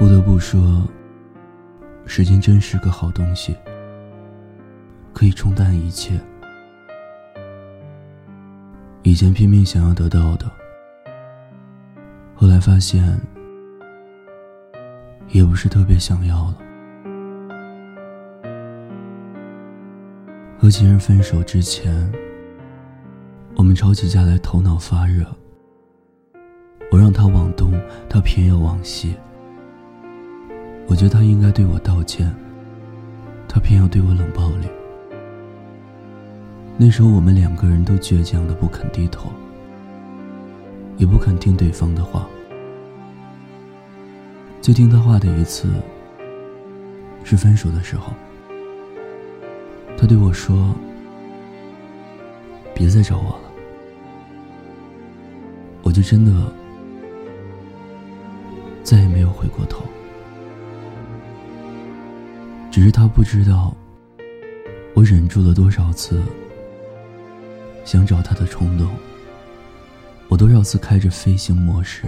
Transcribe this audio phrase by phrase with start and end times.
[0.00, 0.82] 不得不说，
[2.06, 3.54] 时间真是个好东西，
[5.12, 6.18] 可以冲淡一切。
[9.02, 10.50] 以前拼命想要得到的，
[12.34, 13.20] 后来发现
[15.28, 16.56] 也不是特别想要了。
[20.58, 22.10] 和情人分手之前，
[23.54, 25.26] 我们吵起架来头脑发热，
[26.90, 29.14] 我让他往东，他偏要往西。
[30.90, 32.34] 我觉得他应该对我道歉，
[33.46, 34.66] 他偏要对我冷暴力。
[36.76, 39.30] 那时候我们两个人都倔强的不肯低头，
[40.96, 42.26] 也不肯听对方的话。
[44.60, 45.68] 最听他话的一次，
[47.22, 48.12] 是分手的时候。
[49.96, 50.74] 他对我说
[52.74, 53.52] ：“别再找我了。”
[55.84, 56.52] 我就真的
[58.82, 59.84] 再也没有回过头。
[62.70, 63.74] 只是他不知道，
[64.94, 66.22] 我忍住了多少次
[67.84, 68.88] 想找他的冲动。
[70.28, 72.04] 我多少次开着飞行模式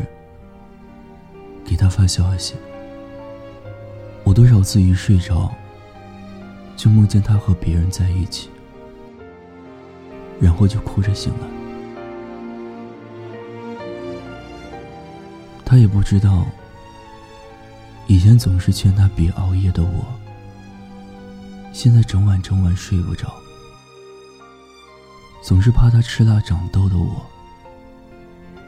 [1.64, 2.54] 给他发消息。
[4.22, 5.52] 我多少次一睡着
[6.76, 8.48] 就梦见他和别人在一起，
[10.40, 11.46] 然后就哭着醒来。
[15.64, 16.46] 他也不知道，
[18.06, 20.21] 以前总是劝他别熬夜的我。
[21.72, 23.34] 现在整晚整晚睡不着，
[25.42, 27.26] 总是怕他吃辣长痘的我，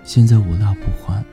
[0.05, 1.25] 现在无辣不欢。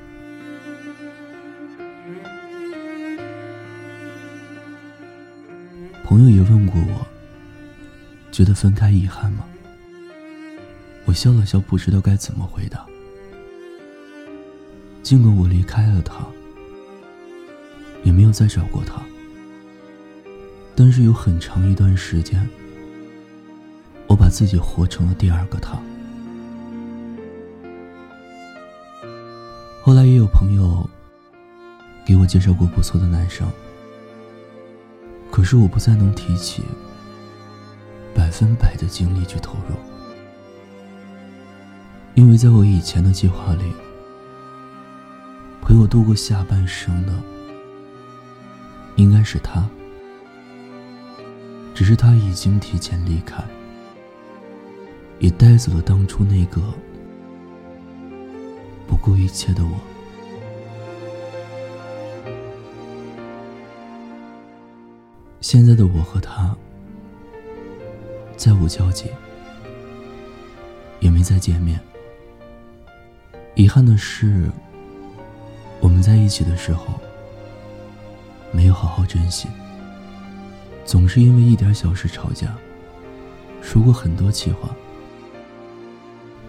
[6.03, 7.07] 朋友也问过我，
[8.31, 9.45] 觉得分开遗憾吗？
[11.05, 12.85] 我笑了笑，不知道该怎么回答。
[15.01, 16.27] 尽管我离开了他，
[18.03, 19.01] 也没有再找过他。
[20.75, 22.49] 但是有很长一段时间，
[24.07, 25.77] 我把自己活成了第二个他。
[29.83, 30.89] 后来也有朋友
[32.05, 33.47] 给我介绍过不错的男生，
[35.29, 36.63] 可是我不再能提起
[38.13, 39.75] 百分百的精力去投入，
[42.15, 43.71] 因为在我以前的计划里，
[45.61, 47.13] 陪我度过下半生的
[48.95, 49.67] 应该是他。
[51.73, 53.43] 只是他已经提前离开，
[55.19, 56.61] 也带走了当初那个
[58.87, 59.71] 不顾一切的我。
[65.39, 66.55] 现在的我和他
[68.37, 69.09] 再无交集，
[70.99, 71.79] 也没再见面。
[73.55, 74.49] 遗憾的是，
[75.79, 76.85] 我们在一起的时候
[78.51, 79.47] 没有好好珍惜。
[80.85, 82.55] 总是因为一点小事吵架，
[83.61, 84.69] 说过很多气话。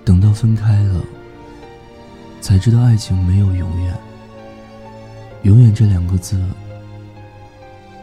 [0.04, 1.00] 等到分开了，
[2.40, 3.96] 才知道爱情没有永远。
[5.42, 6.44] 永远这两个字，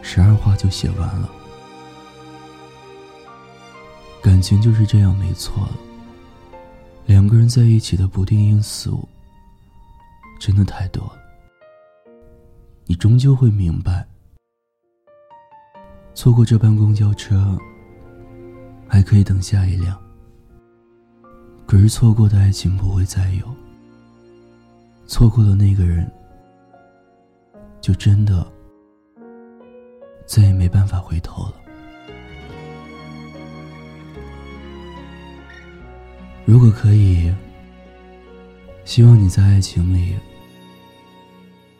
[0.02, 1.30] 十二话就写完了。
[4.22, 5.72] 感情就是这样，没错了。
[7.06, 9.08] 两个人在一起的不定因素，
[10.38, 11.18] 真的太多了。
[12.86, 14.06] 你终究会明白。
[16.20, 17.58] 错过这班公交车，
[18.86, 19.98] 还可以等下一辆。
[21.64, 23.56] 可是错过的爱情不会再有，
[25.06, 26.06] 错过的那个人，
[27.80, 28.46] 就真的
[30.26, 31.54] 再也没办法回头了。
[36.44, 37.34] 如果可以，
[38.84, 40.16] 希望你在爱情里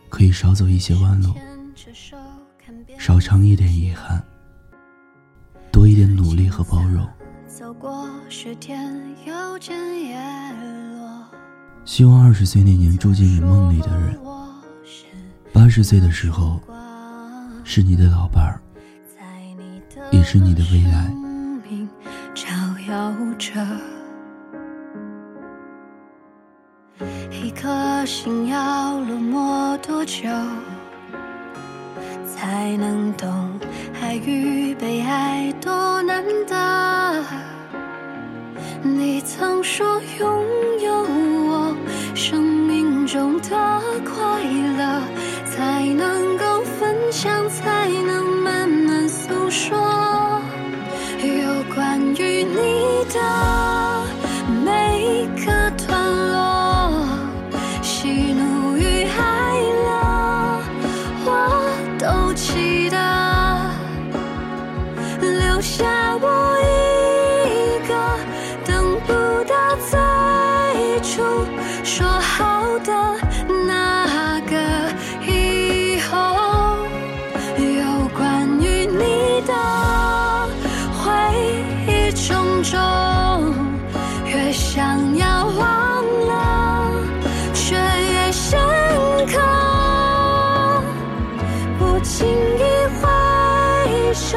[0.08, 1.34] 可以少走一些弯路，
[2.98, 4.24] 少尝一点遗憾。
[6.60, 7.08] 多一点努力和包容。
[11.84, 14.18] 希望二十岁那年住进你梦里的人，
[15.52, 16.60] 八十岁的时候
[17.64, 18.60] 是你的老伴儿，
[20.10, 21.10] 也是你的未来。
[27.32, 30.28] 一颗心要落寞多久？
[32.26, 33.58] 才能懂
[39.22, 40.59] 曾说永远。
[94.20, 94.36] 所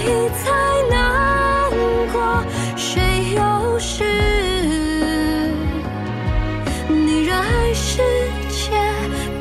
[0.00, 0.52] 以才
[0.90, 1.70] 难
[2.12, 2.44] 过
[2.76, 4.04] 谁又是
[6.86, 8.02] 你热爱世
[8.50, 8.70] 界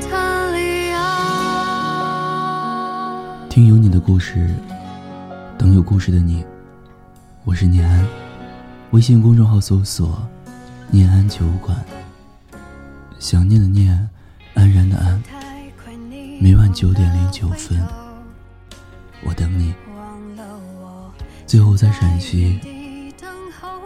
[0.09, 0.97] 的理由。
[3.49, 4.49] 听有你的故事
[5.57, 6.43] 等有故事的你。
[7.43, 8.07] 我是念安
[8.91, 10.25] 微信公众号搜索
[10.89, 11.77] 念安酒馆。
[13.19, 14.09] 想念的念
[14.53, 15.21] 安然的安。
[16.39, 18.04] 每晚九点零九分。
[19.23, 19.73] 我等你。
[21.47, 22.59] 最后在陕西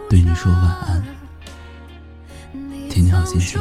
[0.08, 1.04] 对你说晚安，
[2.88, 3.60] 天你好心情。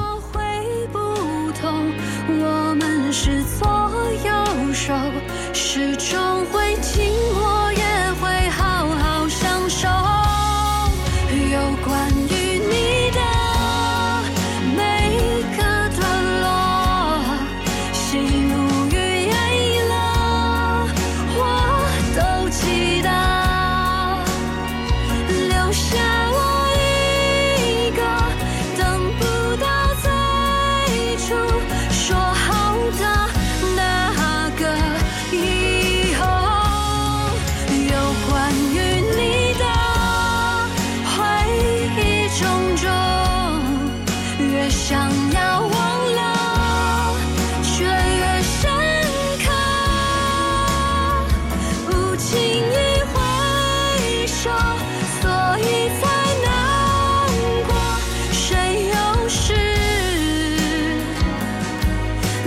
[0.92, 1.92] 不同，
[2.28, 3.79] 我们是。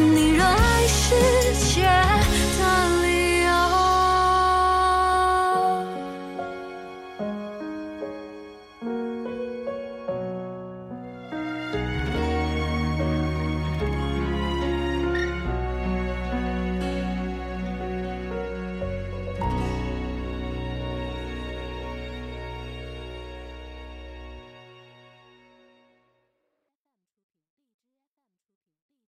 [0.02, 1.14] 你热爱世
[1.74, 2.11] 界。